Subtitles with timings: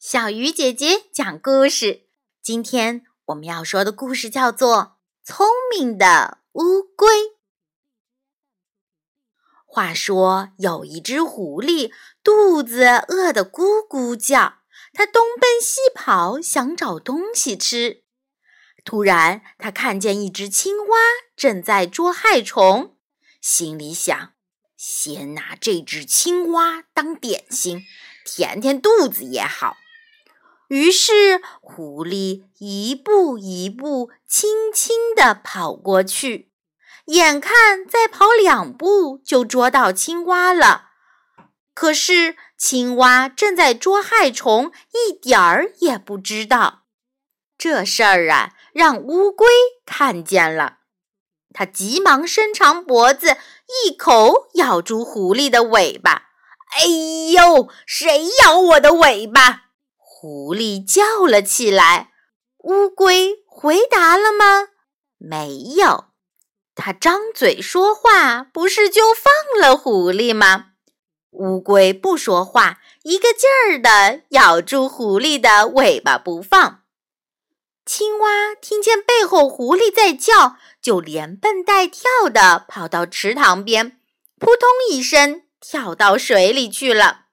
[0.00, 2.04] 小鱼姐姐讲故事。
[2.40, 5.44] 今天我们要说的故事叫做《聪
[5.76, 7.08] 明的乌龟》。
[9.66, 11.92] 话说有一只狐狸，
[12.22, 14.58] 肚子饿得咕咕叫，
[14.92, 18.04] 它东奔西跑，想找东西吃。
[18.84, 20.96] 突然，它看见一只青蛙
[21.34, 22.96] 正在捉害虫，
[23.40, 24.34] 心里想：
[24.76, 27.82] 先拿这只青蛙当点心，
[28.24, 29.76] 填填肚子也好。
[30.68, 36.52] 于是，狐狸一步一步轻轻地跑过去，
[37.06, 40.88] 眼看再跑两步就捉到青蛙了。
[41.72, 46.82] 可是，青蛙正在捉害虫，一点儿也不知道。
[47.56, 49.46] 这事儿啊，让乌龟
[49.86, 50.78] 看见了，
[51.54, 53.36] 它急忙伸长脖子，
[53.86, 56.24] 一口咬住狐狸的尾巴。
[56.76, 56.84] “哎
[57.32, 59.62] 呦，谁咬我的尾巴？”
[60.20, 62.10] 狐狸叫了起来，
[62.64, 64.70] 乌龟回答了吗？
[65.16, 66.06] 没有。
[66.74, 70.70] 它张嘴说话，不是就放了狐狸吗？
[71.30, 76.80] 乌龟不说话，一个劲儿地咬住狐狸的尾巴不放。
[77.86, 84.00] 青蛙听见背后狐狸在叫，就连蹦带跳地跑到池塘边，
[84.40, 87.27] 扑通一声跳到水里去了。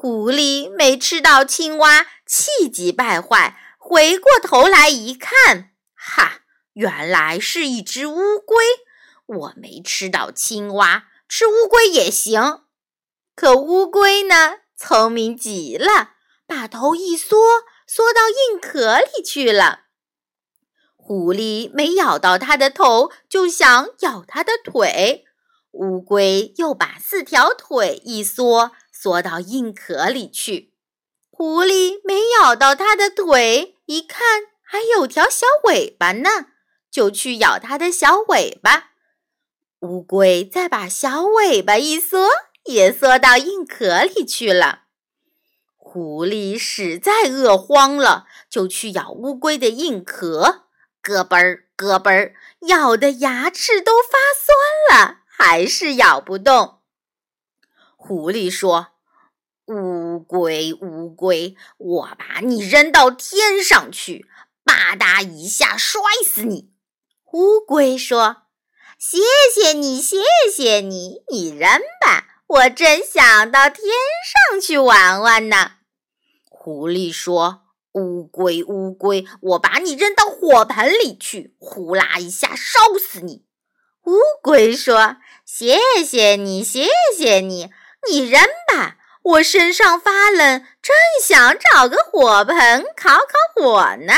[0.00, 6.42] 狐狸没吃到青蛙，气急败坏，回过头来一看，哈，
[6.74, 8.64] 原来是一只乌龟。
[9.26, 12.62] 我没吃到青蛙，吃乌龟也行。
[13.34, 16.12] 可乌龟呢，聪明极了，
[16.46, 17.36] 把头一缩，
[17.84, 19.86] 缩到硬壳里去了。
[20.94, 25.24] 狐狸没咬到它的头，就想咬它的腿。
[25.72, 28.70] 乌龟又把四条腿一缩。
[29.00, 30.72] 缩到硬壳里去，
[31.30, 36.46] 狐狸没咬到它的腿，一看还有条小尾巴呢，
[36.90, 38.90] 就去咬它的小尾巴。
[39.82, 42.28] 乌龟再把小尾巴一缩，
[42.64, 44.86] 也缩到硬壳里去了。
[45.76, 50.64] 狐狸实在饿慌了，就去咬乌龟的硬壳，
[51.00, 56.77] 咯嘣儿咯嘣儿，咬的牙齿都发酸了，还是咬不动。
[58.08, 58.86] 狐狸说
[59.68, 64.24] ：“乌龟，乌龟，我把你扔到天上去，
[64.64, 66.70] 吧嗒一下摔死你。”
[67.34, 68.44] 乌龟说
[68.98, 69.18] ：“谢
[69.54, 70.16] 谢你，谢
[70.50, 71.68] 谢你，你扔
[72.00, 73.84] 吧，我正想到天
[74.50, 75.72] 上去玩玩呢。”
[76.48, 83.44] 狐狸说：“乌龟，乌龟，我把你扔到火盆里去，呼啦一下烧死你。”
[84.08, 87.68] 乌龟说：“谢谢你，谢谢你。”
[88.06, 88.40] 你扔
[88.72, 94.12] 吧，我身上发冷，正想找个火盆烤烤火呢。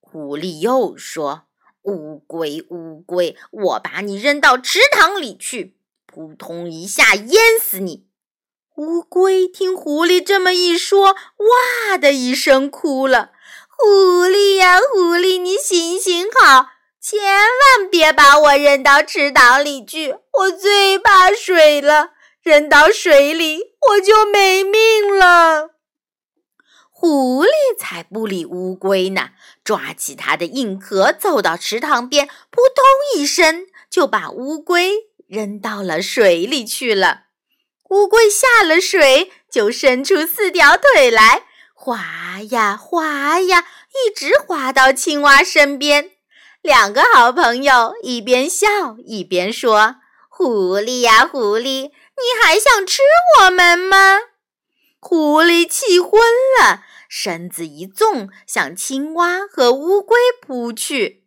[0.00, 1.46] 狐狸又说
[1.82, 8.06] ：“乌龟，乌龟，我把你扔到池塘里去，扑通一下淹死你。”
[8.76, 13.30] 乌龟听狐狸这么一说，哇的一声哭了。
[13.68, 16.70] 狐狸呀，狐狸，你行行好，
[17.00, 22.13] 千万别把我扔到池塘里去，我最怕水了。
[22.44, 25.70] 扔到水里，我就没命了。
[26.90, 29.30] 狐狸才不理乌龟呢，
[29.64, 32.84] 抓起它的硬壳，走到池塘边，扑通
[33.16, 34.92] 一声就把乌龟
[35.26, 37.22] 扔到了水里去了。
[37.88, 46.10] 乌龟下了水，就伸出四条腿来，滑呀滑呀，一直滑到青蛙身边。
[46.60, 48.66] 两个好朋友一边笑
[49.06, 49.96] 一边说
[50.28, 53.02] ：“狐狸呀，狐狸。”你还想吃
[53.40, 54.18] 我们吗？
[55.00, 56.20] 狐狸气昏
[56.60, 61.24] 了，身子一纵，向青蛙和乌龟扑去，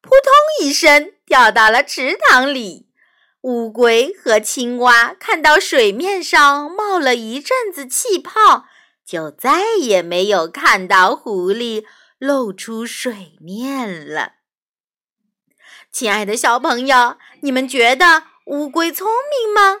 [0.00, 2.88] 扑通一声掉到了池塘里。
[3.42, 8.66] 乌龟和青蛙看到水面上冒了一阵子气泡，
[9.04, 11.84] 就再也没有看到狐狸
[12.18, 14.34] 露出水面了。
[15.90, 19.80] 亲爱的小朋友，你们觉得乌龟聪明吗？